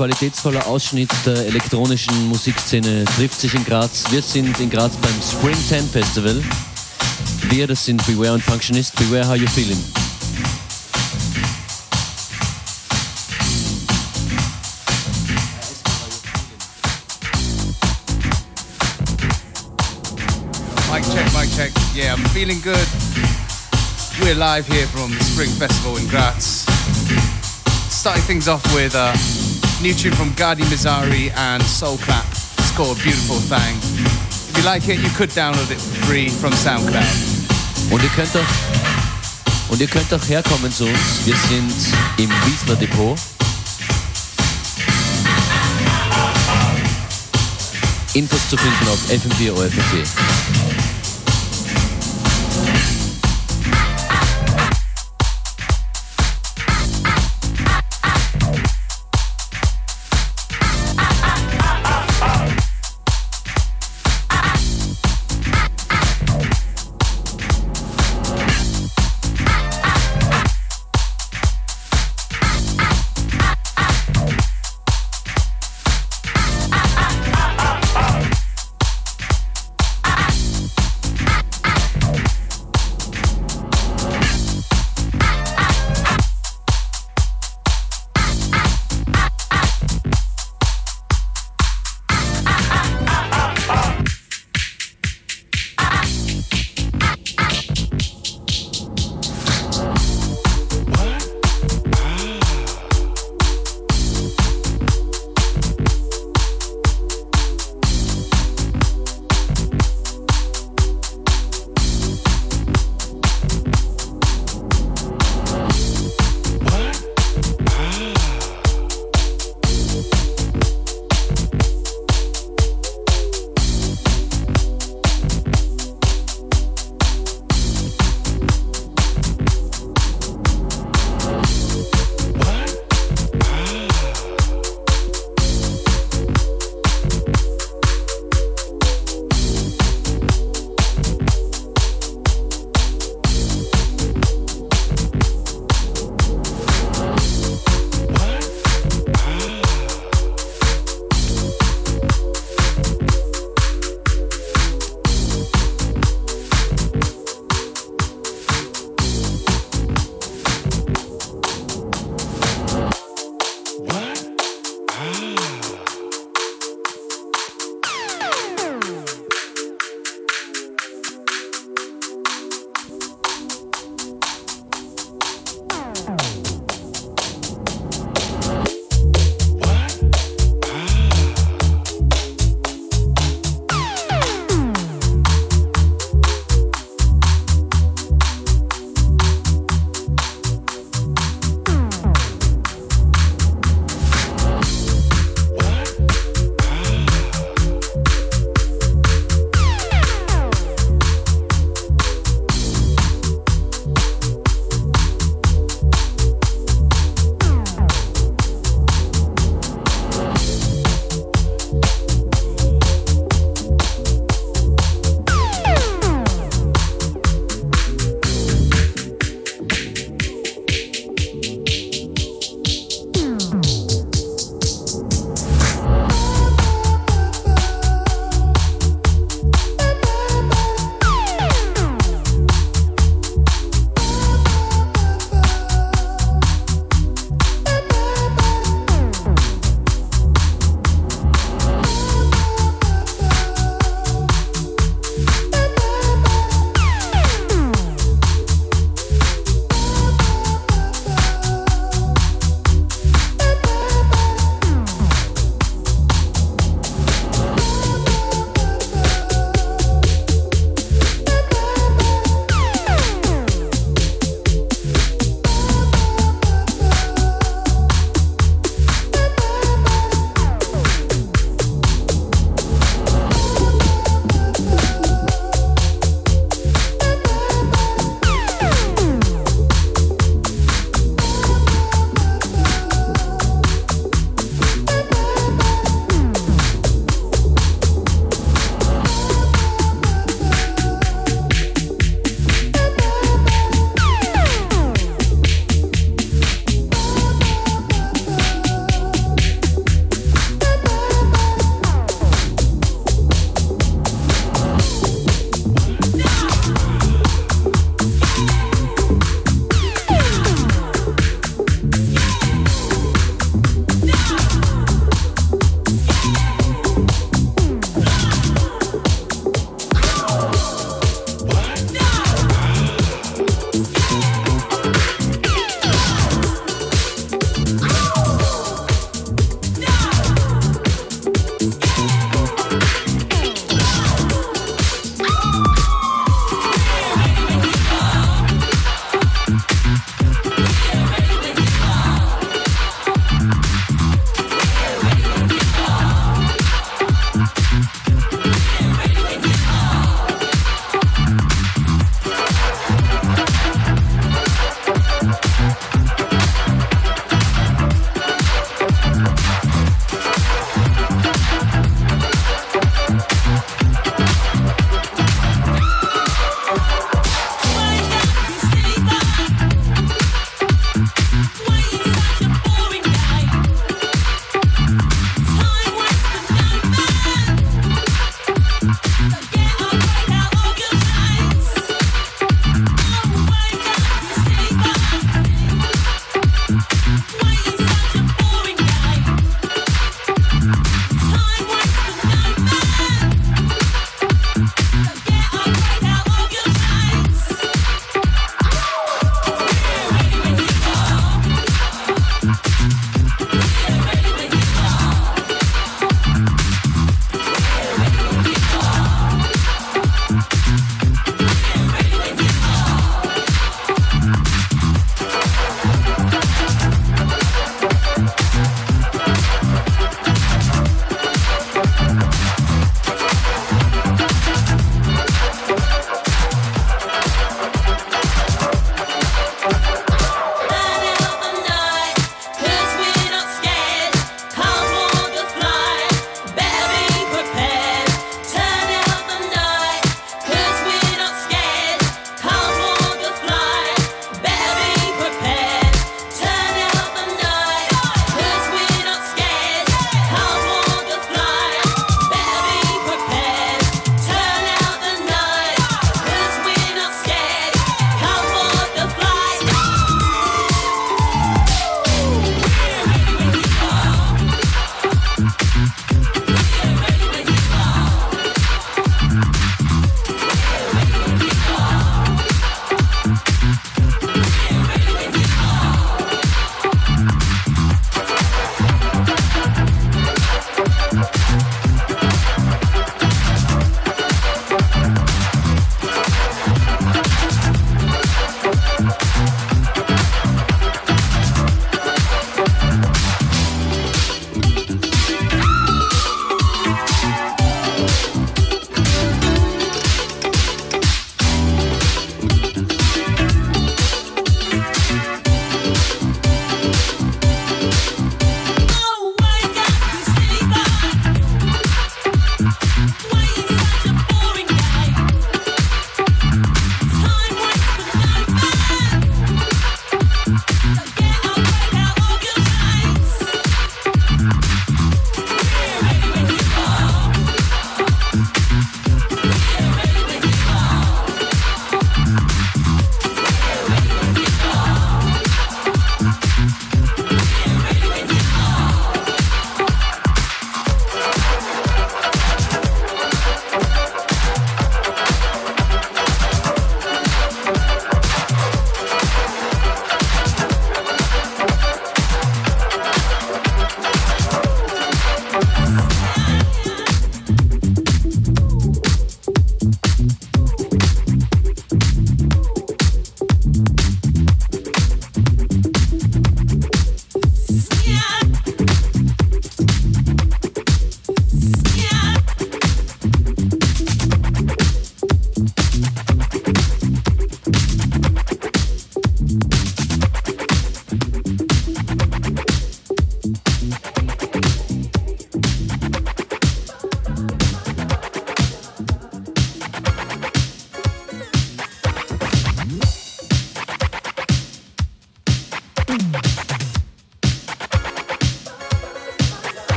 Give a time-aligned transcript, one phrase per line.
[0.00, 4.04] Qualitätsvoller Ausschnitt der elektronischen Musikszene trifft sich in Graz.
[4.10, 6.42] Wir sind in Graz beim Spring 10 Festival.
[7.50, 8.96] Wir, das sind Beware und Functionist.
[8.96, 9.76] Beware, how you feeling?
[20.90, 21.72] Mic check, mic check.
[21.94, 22.88] Yeah, I'm feeling good.
[24.22, 26.64] We're live here from the Spring Festival in Graz.
[27.90, 29.39] Starting things off with a
[29.82, 32.26] new tune from Gadi Mizrahi and Soul Clap.
[32.58, 33.76] It's called Beautiful Thing.
[34.50, 37.04] If you like it, you could download it for free from SoundCloud.
[37.90, 41.24] Und ihr könnt auch, und ihr könnt auch herkommen zu uns.
[41.24, 41.72] Wir sind
[42.18, 43.18] im Wiesler Depot.
[48.12, 49.52] Infos zu finden auf fm4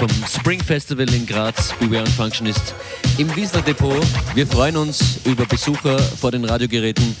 [0.00, 1.74] vom Spring Festival in Graz.
[1.78, 2.74] Beware und Functionist
[3.18, 4.02] im Wiesner Depot.
[4.34, 7.14] Wir freuen uns über Besucher vor den Radiogeräten,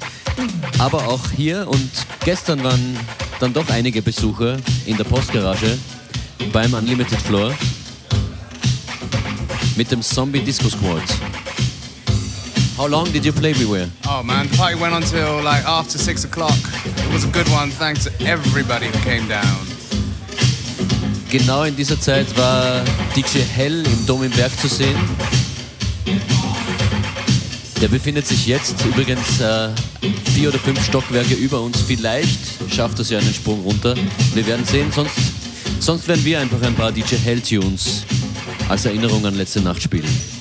[0.78, 1.68] aber auch hier.
[1.68, 1.90] Und
[2.24, 2.96] gestern waren
[3.38, 4.56] dann doch einige Besucher
[4.86, 5.76] in der Postgarage
[6.54, 7.52] beim Unlimited Floor
[9.76, 11.02] mit dem Zombie Disco Squad.
[12.78, 13.90] How long did you play Beware?
[14.08, 16.56] Oh man, the party went until like after six o'clock.
[16.86, 19.69] It was a good one, thanks to everybody who came down.
[21.30, 22.82] Genau in dieser Zeit war
[23.14, 24.96] DJ Hell im Dom im Berg zu sehen.
[27.80, 29.68] Der befindet sich jetzt übrigens äh,
[30.34, 31.82] vier oder fünf Stockwerke über uns.
[31.82, 32.40] Vielleicht
[32.74, 33.94] schafft er ja einen Sprung runter.
[34.34, 35.14] Wir werden sehen, sonst,
[35.78, 38.02] sonst werden wir einfach ein paar DJ Hell-Tunes
[38.68, 40.39] als Erinnerung an letzte Nacht spielen.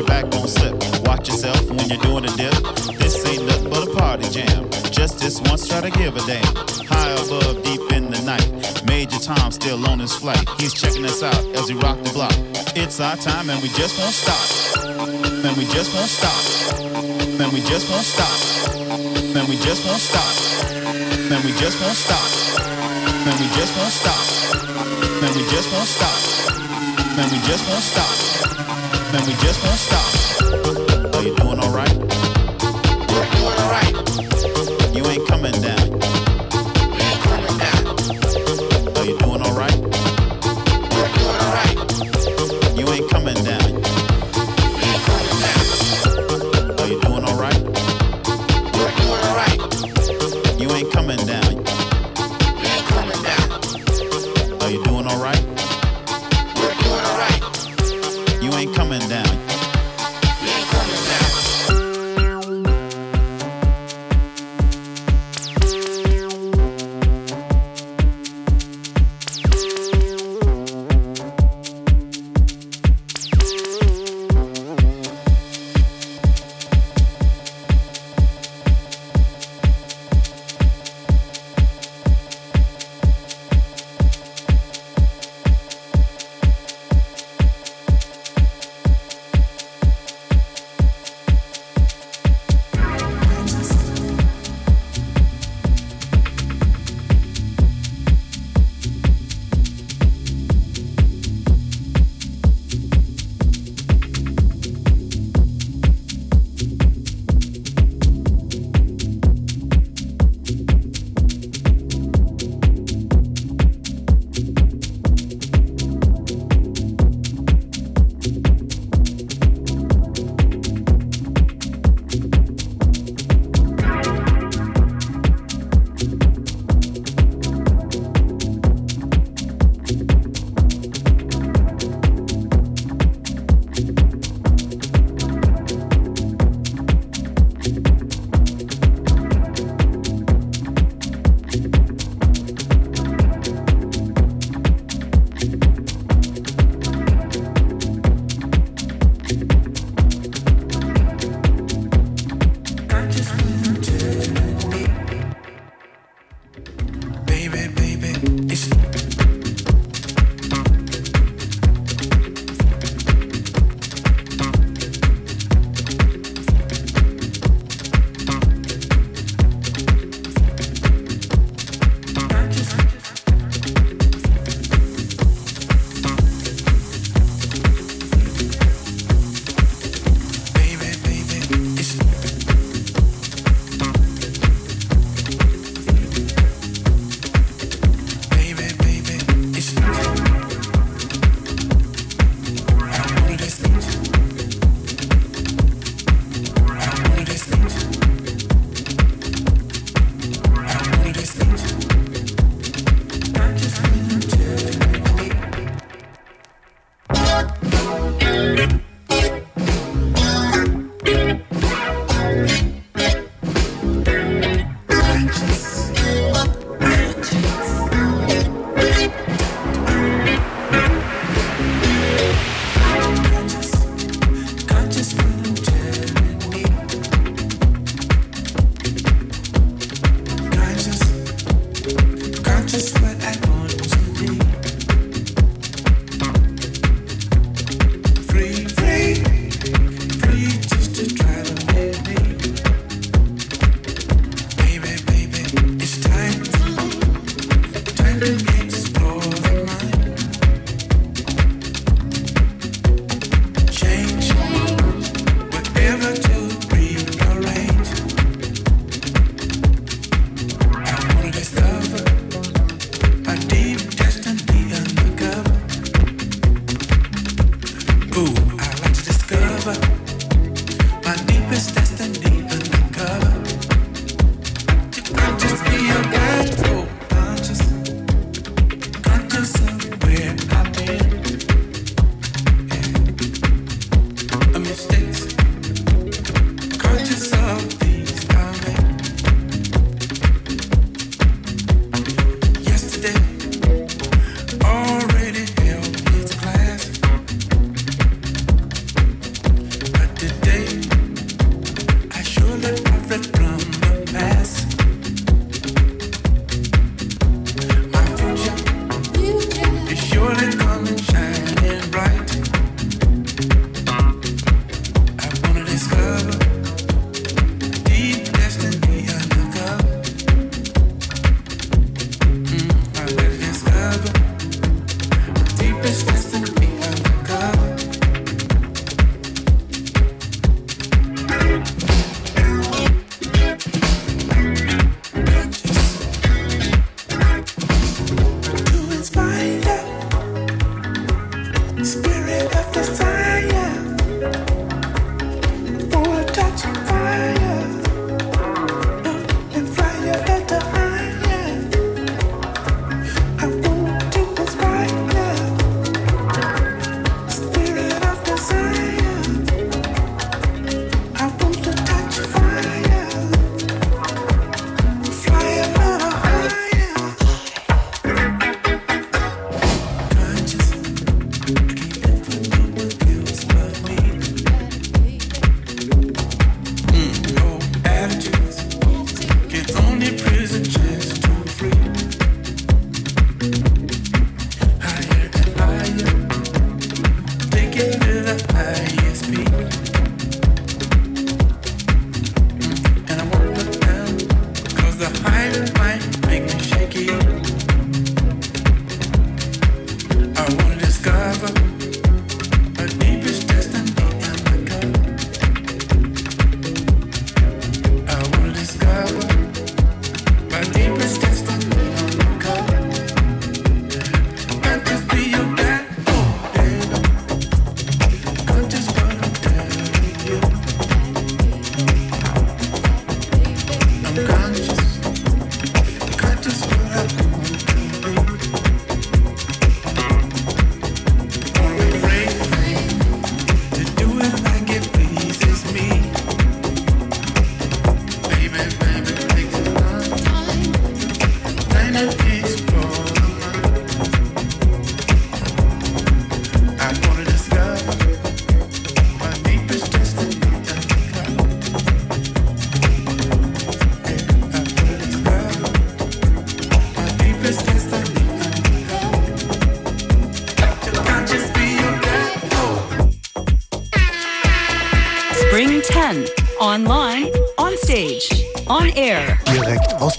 [0.00, 0.74] your back won't slip.
[1.04, 2.54] Watch yourself when you're doing a dip.
[2.96, 4.70] This ain't nothing but a party jam.
[4.90, 6.54] Just this once, try to give a damn.
[6.88, 8.48] High above, deep in the night.
[8.86, 10.48] Major Tom still on his flight.
[10.58, 12.32] He's checking us out as we rock the block.
[12.76, 14.40] It's our time and we just won't stop.
[15.44, 16.40] And we just won't stop.
[17.40, 18.32] And we just won't stop.
[19.36, 20.32] And we just won't stop.
[21.28, 22.24] And we just won't stop.
[23.28, 24.24] And we just won't stop.
[25.20, 26.18] And we just won't stop.
[27.20, 28.49] And we just won't stop
[29.12, 31.14] man, we just won't stop.
[31.14, 31.96] Are you doing all right?
[33.08, 34.29] We're doing all right.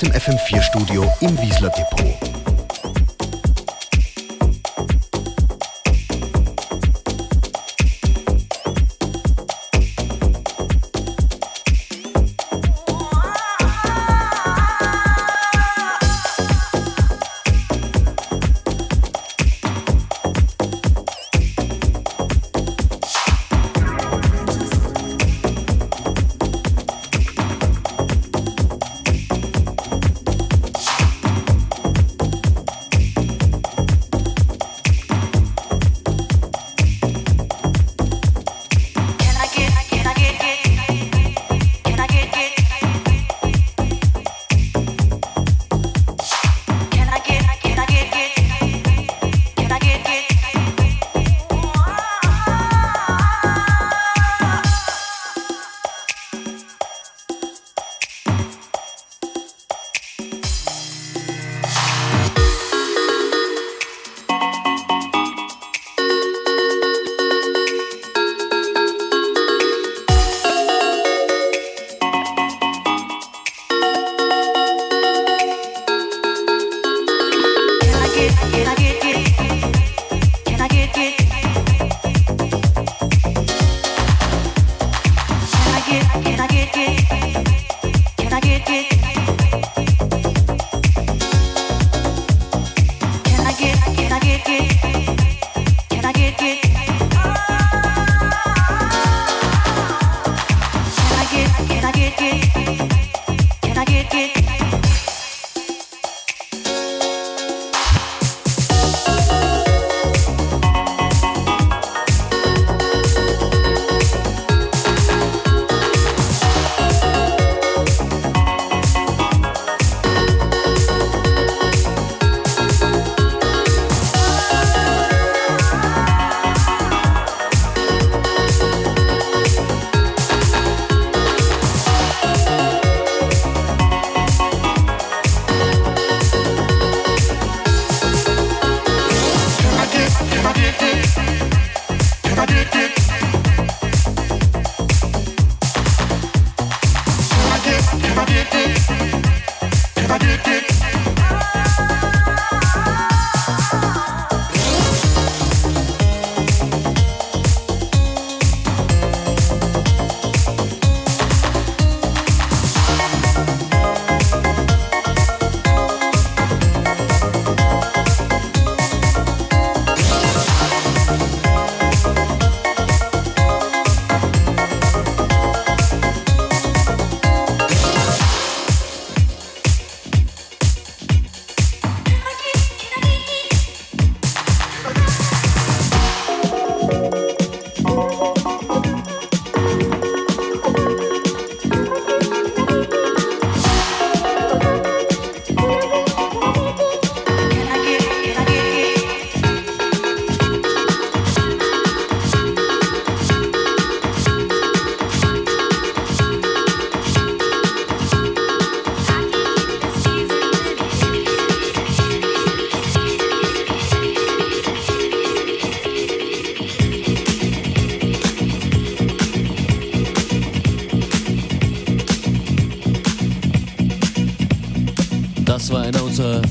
[0.02, 2.21] Dem FM4-Studio im Wiesler Depot.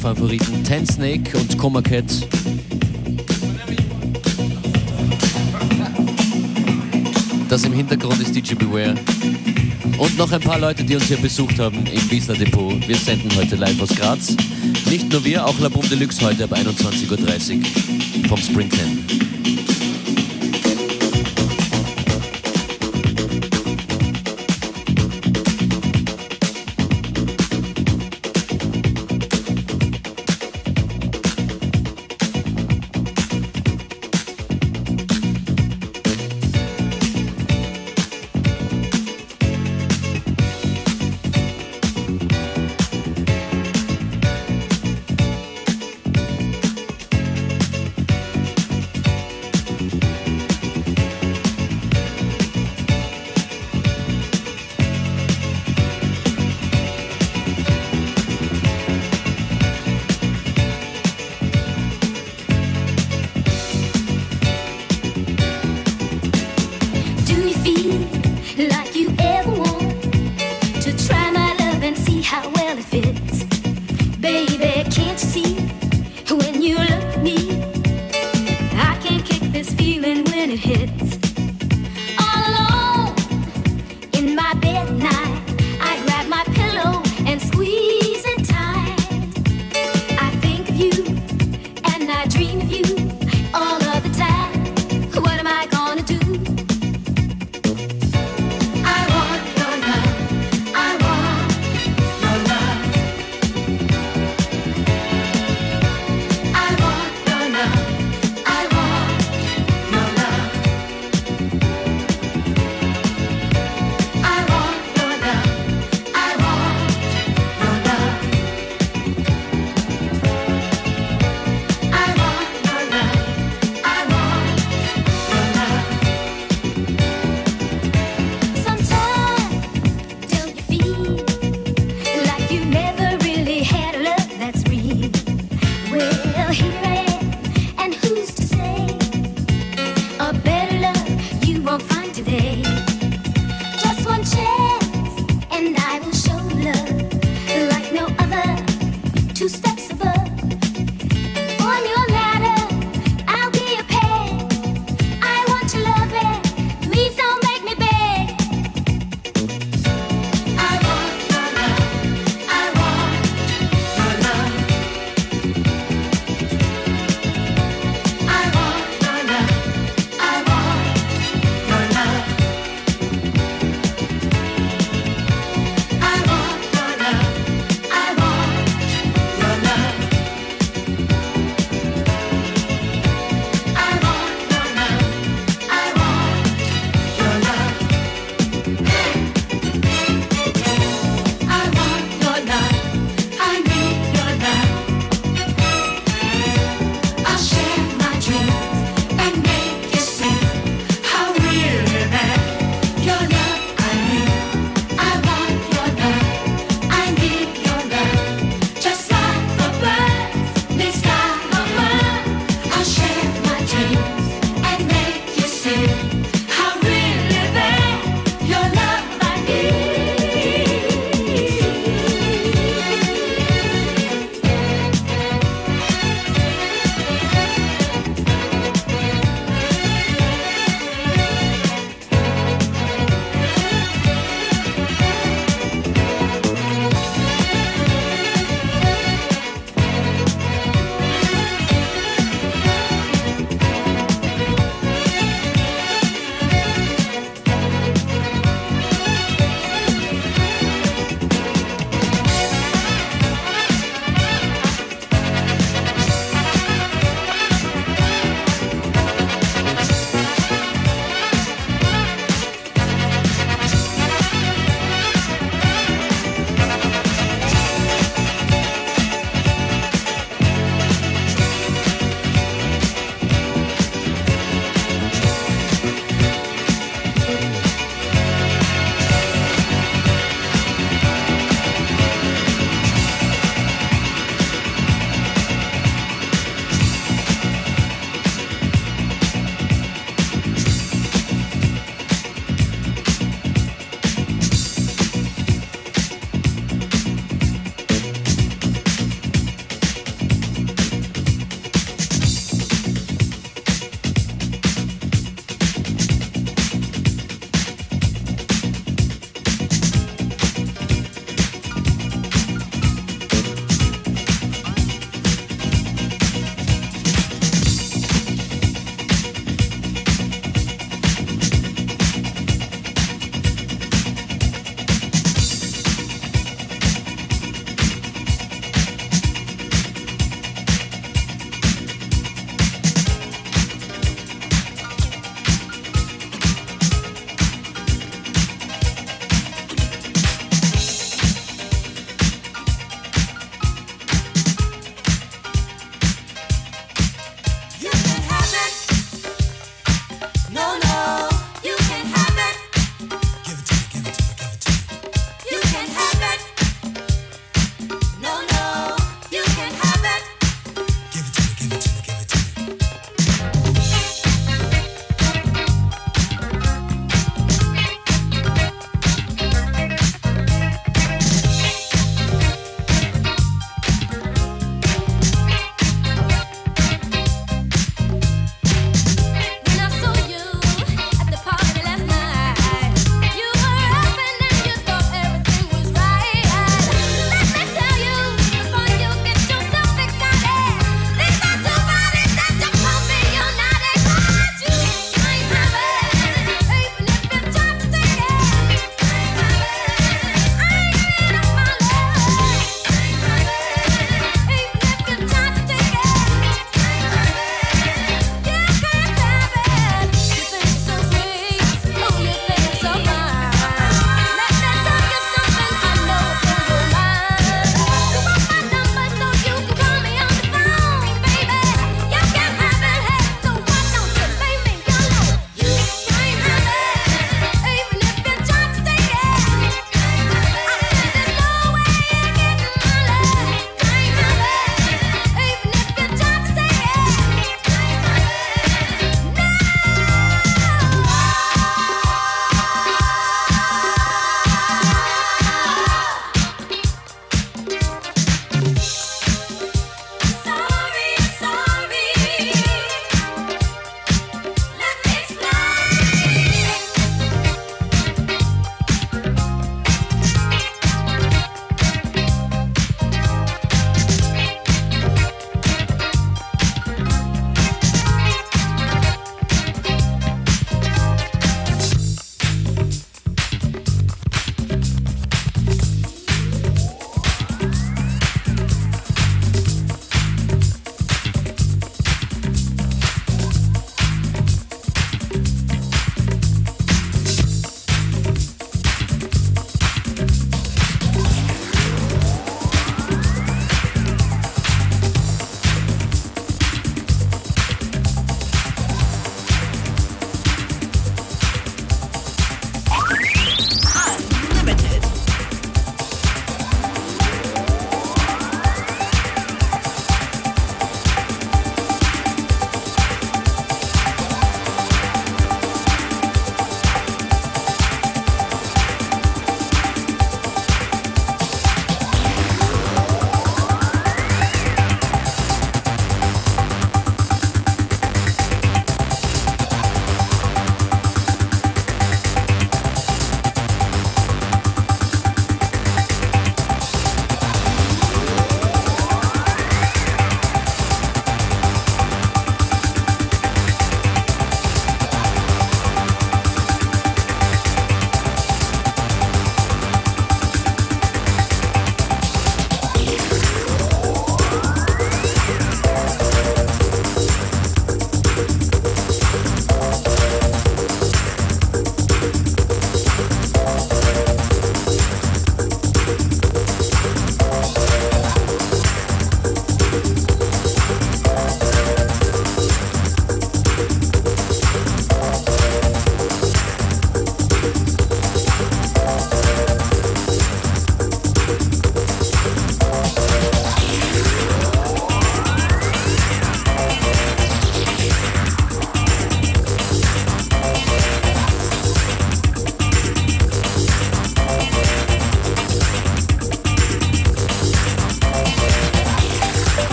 [0.00, 2.04] Favoriten, Ten Snake und Coma Cat.
[7.50, 8.94] Das im Hintergrund ist DJ Beware.
[9.98, 12.72] Und noch ein paar Leute, die uns hier besucht haben im Wiesner Depot.
[12.88, 14.34] Wir senden heute live aus Graz.
[14.88, 18.70] Nicht nur wir, auch La Boom Deluxe heute ab 21.30 Uhr vom Spring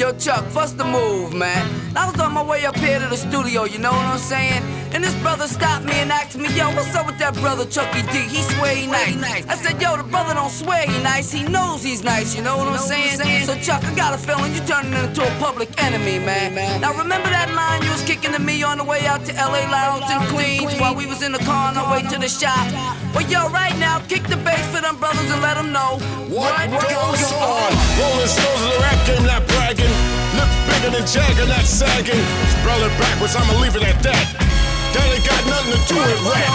[0.00, 1.89] Yo, Chuck, what's the move, man?
[1.96, 4.62] I was on my way up here to the studio, you know what I'm saying?
[4.94, 8.02] And this brother stopped me and asked me, yo, what's up with that brother Chucky
[8.02, 8.30] D?
[8.30, 9.46] He swear he nice.
[9.48, 12.56] I said, yo, the brother don't swear he nice, he knows he's nice, you know
[12.58, 13.18] what I'm saying?
[13.46, 16.54] So Chuck, I got a feeling you turning into a public enemy, man.
[16.80, 19.66] Now remember that line you was kicking to me on the way out to LA
[19.66, 22.70] Lounge in Queens while we was in the car on our way to the shop?
[23.14, 25.98] Well, yo, right now, kick the bass for them brothers and let them know
[26.30, 27.70] What goes on?
[27.98, 30.19] Rolling stones of the rap game, not bragging.
[30.40, 32.24] Lips bigger than Jagger, not sagging.
[32.56, 34.26] Spell it backwards, I'ma leave it at that.
[35.20, 36.48] Ain't got nothing to do with rap.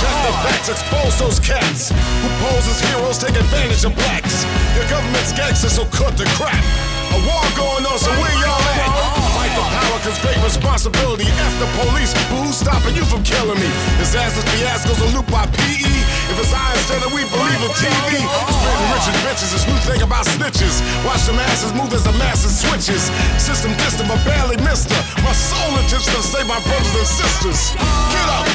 [0.00, 4.44] Check the facts, expose those cats who pose as heroes, take advantage of blacks.
[4.74, 6.64] Your government's gangsters, so cut the crap.
[7.12, 9.19] A war going on, so where y'all at?
[9.50, 11.26] Fight the power, cause great responsibility.
[11.26, 13.66] F the police, but who's stopping you from killing me?
[13.98, 15.90] Disasters, fiascos, a loop by PE.
[16.30, 18.22] If it's I instead of we believe in TV.
[18.22, 20.78] Spreading riches, bitches, it's new thing about snitches.
[21.04, 23.10] Watch the masses move as the masses switches.
[23.42, 25.02] System distant, but barely missed her.
[25.22, 27.74] My soul intention to save my brothers and sisters.
[27.74, 28.46] Get up!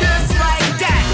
[0.00, 1.11] Just like that.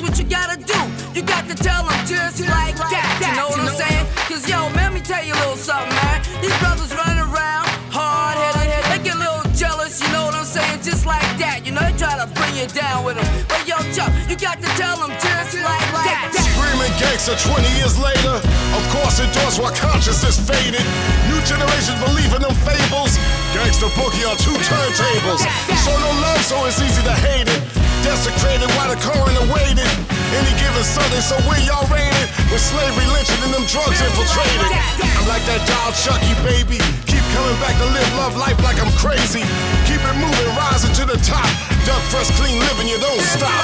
[0.00, 0.80] That's what you gotta do.
[1.12, 3.04] You got to tell them just like that.
[3.20, 4.08] You know what I'm saying?
[4.32, 6.24] Cause yo, man, let me tell you a little something, man.
[6.40, 10.48] These brothers running around, hard headed, they get a little jealous, you know what I'm
[10.48, 10.80] saying?
[10.80, 11.68] Just like that.
[11.68, 13.28] You know, they try to bring you down with them.
[13.44, 16.32] But yo, Chuck, you got to tell them just like that.
[16.32, 18.40] Screaming gangster 20 years later.
[18.72, 20.80] Of course, it does while consciousness faded.
[21.28, 23.20] New generations believe in them fables.
[23.52, 25.44] Gangster boogie on two turntables.
[25.84, 27.79] Show no love, so it's easy to hate it.
[28.10, 29.86] Desecrated while the coroner waited.
[30.34, 32.26] Any given Sunday, so where y'all rated?
[32.50, 34.66] With slavery lynching and them drugs infiltrated.
[35.14, 36.82] I'm like that doll Chucky, baby.
[37.06, 39.46] Keep coming back to live love life like I'm crazy.
[39.86, 41.46] Keep it moving, rising to the top.
[41.86, 43.62] Duck fresh, clean living, you don't stop.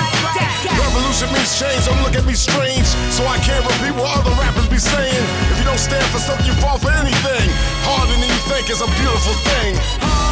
[0.63, 2.87] Revolution means change, don't look at me strange.
[3.11, 5.27] So I can't repeat what other rappers be saying.
[5.51, 7.51] If you don't stand for something, you fall for anything.
[7.83, 9.75] Harder than you think is a beautiful thing.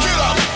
[0.07, 0.54] Get up!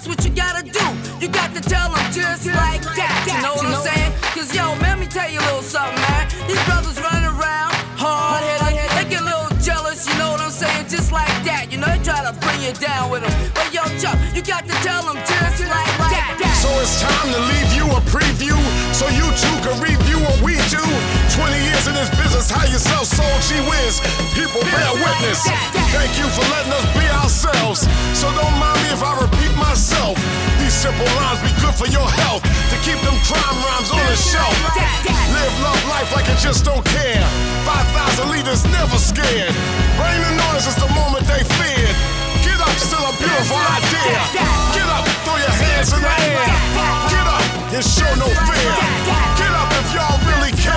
[0.00, 0.86] That's what you gotta do.
[1.20, 3.12] You got to tell them just like that.
[3.28, 4.12] You know what I'm saying?
[4.32, 6.24] Cause yo, man, let me tell you a little something, man.
[6.48, 10.50] These brothers running around, hard headed, they get a little jealous, you know what I'm
[10.50, 10.88] saying?
[10.88, 11.68] Just like that.
[11.68, 13.52] You know, they try to bring you down with them.
[13.52, 16.39] But yo, Chuck, you got to tell them just like that.
[16.70, 18.54] So it's time to leave you a preview
[18.94, 20.78] so you too can review what we do.
[21.34, 23.98] 20 years in this business, how you sell soul, gee whiz.
[24.38, 25.42] People bear witness.
[25.90, 27.90] Thank you for letting us be ourselves.
[28.14, 30.14] So don't mind me if I repeat myself.
[30.62, 32.46] These simple lines be good for your health.
[32.46, 34.54] To keep them crime rhymes on the shelf.
[35.34, 37.26] Live love life like you just don't care.
[37.66, 39.50] 5,000 leaders never scared.
[39.98, 41.98] Bring the noise is the moment they feared.
[42.46, 44.49] Get up, still a beautiful idea.
[45.80, 46.44] Hands in the air.
[47.08, 48.72] Get up and show no fear.
[49.40, 50.76] Get up if y'all really care.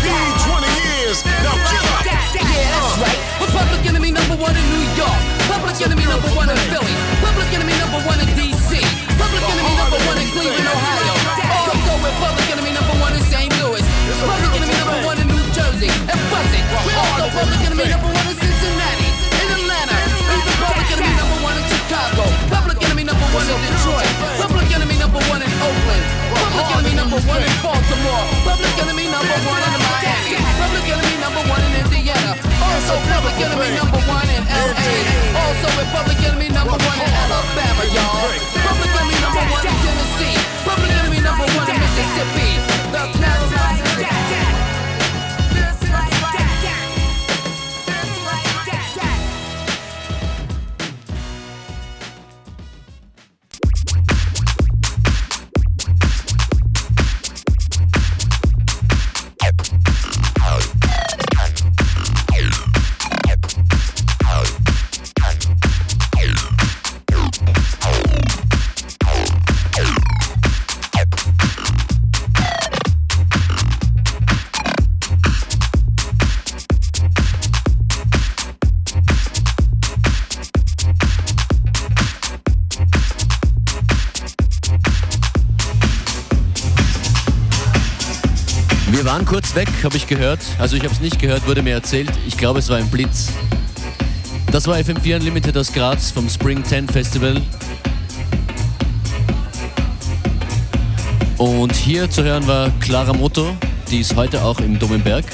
[0.00, 2.04] Need 20 years, now get up.
[2.08, 3.20] Yeah, that's right.
[3.40, 5.20] We're public enemy number one in New York.
[5.52, 6.94] Public enemy number one in Philly.
[7.20, 8.80] Public enemy number one in D.C.
[9.20, 11.14] Public enemy number one in Cleveland, Ohio.
[11.52, 13.52] Also, we're public enemy number one in St.
[13.60, 13.84] Louis.
[14.24, 15.92] Public enemy number one in New Jersey.
[16.08, 16.64] And buzz it.
[16.96, 18.47] Also public enemy number one in
[26.58, 28.24] Public enemy number one in Baltimore.
[28.42, 30.42] Public enemy number one in Miami.
[30.58, 32.34] Public enemy number one in Indiana.
[32.58, 34.90] Also public enemy number one in LA.
[35.38, 38.26] Also with public enemy number one in Alabama, y'all.
[38.66, 40.34] Public enemy number one in Tennessee.
[40.66, 42.50] Public enemy number one in Mississippi.
[42.90, 44.47] The Just
[88.98, 90.40] Wir waren kurz weg, habe ich gehört.
[90.58, 92.10] Also ich habe es nicht gehört, wurde mir erzählt.
[92.26, 93.28] Ich glaube, es war ein Blitz.
[94.50, 97.40] Das war FM4 Unlimited aus Graz vom Spring 10 Festival.
[101.36, 103.56] Und hier zu hören war Clara Motto,
[103.88, 105.24] die ist heute auch im Domenberg.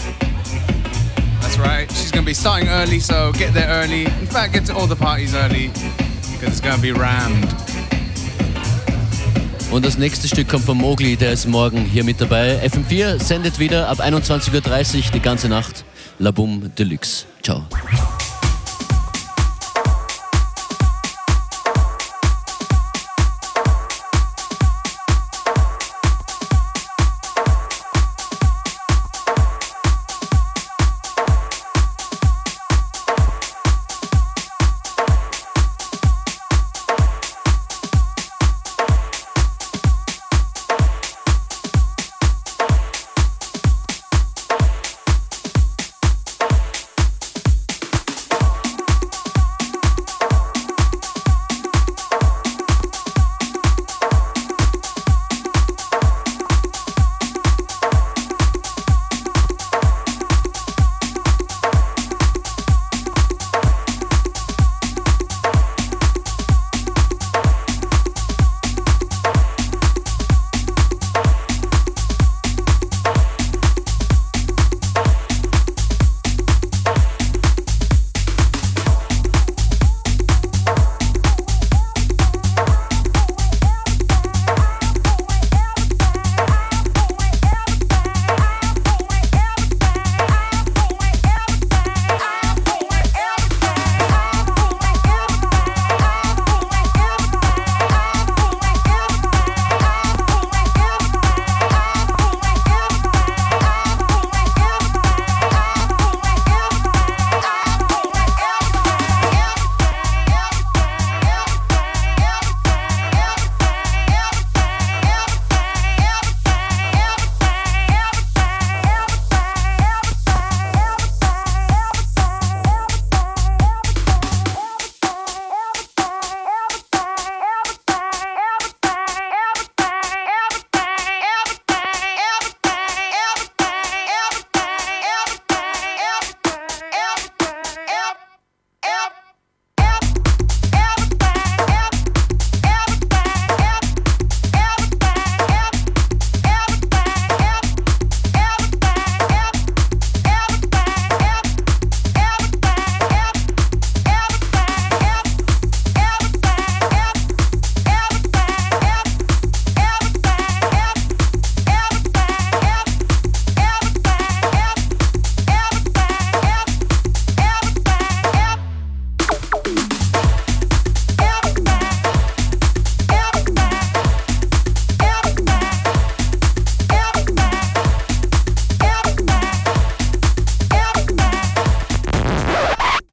[1.40, 1.90] That's right.
[1.90, 4.04] She's to be starting early, so get there early.
[4.20, 5.70] In fact, get to all the parties early
[6.38, 7.48] because it's to be rammed.
[9.75, 12.64] Und das nächste Stück kommt von Mowgli, der ist morgen hier mit dabei.
[12.64, 15.85] FM4 sendet wieder ab 21.30 Uhr die ganze Nacht.
[16.20, 17.25] La Boom Deluxe.
[17.43, 17.66] Ciao.